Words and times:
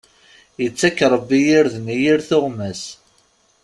Ittak 0.65 0.97
Rebbi 1.11 1.39
irden 1.57 1.87
i 1.95 1.95
yir 2.03 2.19
tuɣmas. 2.29 2.83